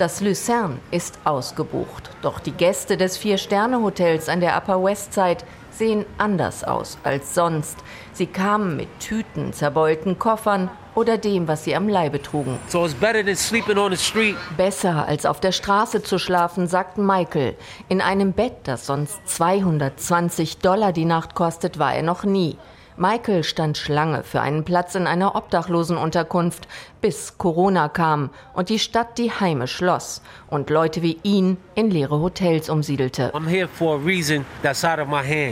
Das 0.00 0.20
Lucerne 0.20 0.78
ist 0.90 1.20
ausgebucht. 1.22 2.10
Doch 2.20 2.40
die 2.40 2.50
Gäste 2.50 2.96
des 2.96 3.16
Vier-Sterne-Hotels 3.16 4.28
an 4.28 4.40
der 4.40 4.56
Upper 4.56 4.82
West 4.82 5.14
Side 5.14 5.38
sehen 5.70 6.04
anders 6.18 6.64
aus 6.64 6.98
als 7.04 7.32
sonst. 7.32 7.78
Sie 8.12 8.26
kamen 8.26 8.76
mit 8.76 8.88
Tüten, 8.98 9.52
zerbeulten 9.52 10.18
Koffern 10.18 10.68
oder 10.96 11.16
dem, 11.16 11.46
was 11.46 11.62
sie 11.62 11.76
am 11.76 11.88
Leibe 11.88 12.20
trugen. 12.20 12.58
So 12.66 12.84
it's 12.84 12.92
better 12.92 13.24
than 13.24 13.36
sleeping 13.36 13.78
on 13.78 13.92
the 13.92 13.96
street. 13.96 14.34
Besser 14.56 15.06
als 15.06 15.26
auf 15.26 15.38
der 15.38 15.52
Straße 15.52 16.02
zu 16.02 16.18
schlafen, 16.18 16.66
sagt 16.66 16.98
Michael. 16.98 17.56
In 17.88 18.00
einem 18.00 18.32
Bett, 18.32 18.54
das 18.64 18.86
sonst 18.86 19.20
220 19.28 20.58
Dollar 20.58 20.92
die 20.92 21.04
Nacht 21.04 21.36
kostet, 21.36 21.78
war 21.78 21.94
er 21.94 22.02
noch 22.02 22.24
nie. 22.24 22.56
Michael 22.96 23.42
stand 23.42 23.76
Schlange 23.76 24.22
für 24.22 24.40
einen 24.40 24.64
Platz 24.64 24.94
in 24.94 25.08
einer 25.08 25.34
Obdachlosenunterkunft, 25.34 26.68
bis 27.00 27.36
Corona 27.36 27.88
kam 27.88 28.30
und 28.54 28.68
die 28.68 28.78
Stadt 28.78 29.18
die 29.18 29.30
Heime 29.30 29.66
schloss 29.66 30.22
und 30.48 30.70
Leute 30.70 31.02
wie 31.02 31.18
ihn 31.22 31.58
in 31.74 31.90
leere 31.90 32.20
Hotels 32.20 32.70
umsiedelte. 32.70 33.32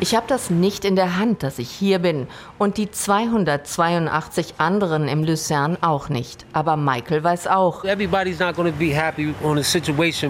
Ich 0.00 0.16
habe 0.16 0.26
das 0.26 0.50
nicht 0.50 0.84
in 0.84 0.96
der 0.96 1.18
Hand, 1.18 1.42
dass 1.42 1.58
ich 1.58 1.70
hier 1.70 1.98
bin 1.98 2.26
und 2.58 2.78
die 2.78 2.90
282 2.90 4.54
anderen 4.58 5.06
im 5.06 5.22
Luzern 5.22 5.76
auch 5.82 6.08
nicht. 6.08 6.46
Aber 6.52 6.76
Michael 6.76 7.22
weiß 7.22 7.46
auch. 7.48 7.84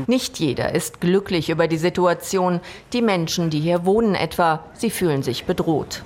Nicht 0.06 0.38
jeder 0.38 0.74
ist 0.74 1.00
glücklich 1.00 1.50
über 1.50 1.68
die 1.68 1.78
Situation. 1.78 2.60
Die 2.92 3.00
Menschen, 3.00 3.48
die 3.48 3.60
hier 3.60 3.86
wohnen 3.86 4.16
etwa, 4.16 4.64
sie 4.74 4.90
fühlen 4.90 5.22
sich 5.22 5.44
bedroht. 5.44 6.02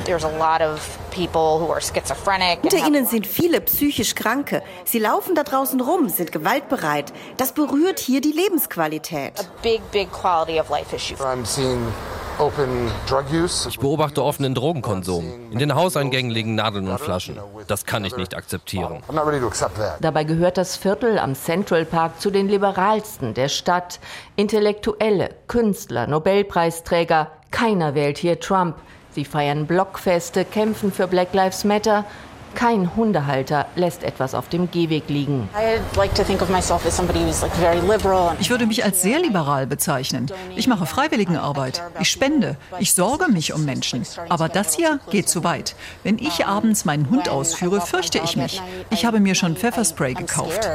Unter 2.62 2.86
ihnen 2.86 3.06
sind 3.06 3.26
viele 3.26 3.60
psychisch 3.60 4.14
Kranke. 4.14 4.62
Sie 4.84 4.98
laufen 4.98 5.34
da 5.34 5.42
draußen 5.42 5.80
rum, 5.80 6.08
sind 6.08 6.32
gewaltbereit. 6.32 7.12
Das 7.36 7.52
berührt 7.52 7.98
hier 7.98 8.20
die 8.20 8.32
Lebensqualität. 8.32 9.32
Ich 13.68 13.78
beobachte 13.78 14.24
offenen 14.24 14.54
Drogenkonsum. 14.54 15.50
In 15.50 15.58
den 15.58 15.74
Hauseingängen 15.74 16.30
liegen 16.30 16.54
Nadeln 16.54 16.88
und 16.88 16.98
Flaschen. 16.98 17.38
Das 17.66 17.84
kann 17.84 18.04
ich 18.06 18.16
nicht 18.16 18.34
akzeptieren. 18.34 19.02
Dabei 20.00 20.24
gehört 20.24 20.56
das 20.56 20.76
Viertel 20.76 21.18
am 21.18 21.34
Central 21.34 21.84
Park 21.84 22.18
zu 22.18 22.30
den 22.30 22.48
liberalsten 22.48 23.34
der 23.34 23.48
Stadt. 23.48 24.00
Intellektuelle, 24.36 25.34
Künstler, 25.48 26.06
Nobelpreisträger, 26.06 27.30
keiner 27.50 27.94
wählt 27.94 28.16
hier 28.16 28.40
Trump. 28.40 28.76
Sie 29.12 29.24
feiern 29.24 29.66
Blockfeste, 29.66 30.44
kämpfen 30.44 30.92
für 30.92 31.06
Black 31.06 31.34
Lives 31.34 31.64
Matter. 31.64 32.04
Kein 32.54 32.96
Hundehalter 32.96 33.66
lässt 33.76 34.02
etwas 34.02 34.34
auf 34.34 34.48
dem 34.48 34.70
Gehweg 34.70 35.08
liegen. 35.08 35.48
Ich 38.40 38.50
würde 38.50 38.66
mich 38.66 38.84
als 38.84 39.02
sehr 39.02 39.20
liberal 39.20 39.66
bezeichnen. 39.66 40.26
Ich 40.56 40.66
mache 40.66 40.86
Freiwilligenarbeit. 40.86 41.82
Ich 42.00 42.10
spende. 42.10 42.56
Ich 42.78 42.92
sorge 42.94 43.30
mich 43.30 43.52
um 43.52 43.64
Menschen. 43.64 44.04
Aber 44.28 44.48
das 44.48 44.74
hier 44.74 44.98
geht 45.10 45.28
zu 45.28 45.44
weit. 45.44 45.76
Wenn 46.02 46.18
ich 46.18 46.44
abends 46.46 46.84
meinen 46.84 47.08
Hund 47.08 47.28
ausführe, 47.28 47.80
fürchte 47.80 48.20
ich 48.24 48.36
mich. 48.36 48.60
Ich 48.90 49.04
habe 49.04 49.20
mir 49.20 49.34
schon 49.34 49.56
Pfefferspray 49.56 50.14
gekauft. 50.14 50.68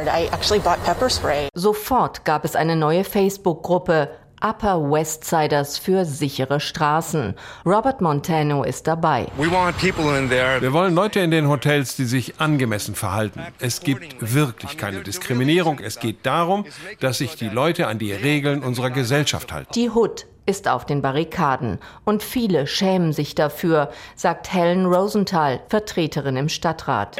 Sofort 1.53 2.23
gab 2.25 2.45
es 2.45 2.55
eine 2.55 2.75
neue 2.75 3.03
Facebook-Gruppe. 3.03 4.09
Upper 4.41 4.91
West 4.91 5.23
Siders 5.25 5.77
für 5.77 6.05
sichere 6.05 6.59
Straßen. 6.59 7.35
Robert 7.65 8.01
Montano 8.01 8.63
ist 8.63 8.87
dabei. 8.87 9.27
Wir 9.37 9.51
wollen 10.73 10.95
Leute 10.95 11.19
in 11.19 11.31
den 11.31 11.47
Hotels, 11.47 11.95
die 11.95 12.05
sich 12.05 12.39
angemessen 12.39 12.95
verhalten. 12.95 13.41
Es 13.59 13.81
gibt 13.81 14.33
wirklich 14.33 14.77
keine 14.77 15.01
Diskriminierung. 15.01 15.79
Es 15.79 15.99
geht 15.99 16.25
darum, 16.25 16.65
dass 16.99 17.19
sich 17.19 17.35
die 17.35 17.49
Leute 17.49 17.87
an 17.87 17.99
die 17.99 18.11
Regeln 18.11 18.63
unserer 18.63 18.89
Gesellschaft 18.89 19.51
halten. 19.51 19.71
Die 19.73 19.89
Hood 19.89 20.27
ist 20.45 20.67
auf 20.67 20.85
den 20.85 21.01
Barrikaden 21.01 21.79
und 22.03 22.21
viele 22.23 22.67
schämen 22.67 23.13
sich 23.13 23.35
dafür, 23.35 23.89
sagt 24.15 24.51
Helen 24.53 24.85
Rosenthal, 24.85 25.61
Vertreterin 25.69 26.35
im 26.37 26.49
Stadtrat. 26.49 27.17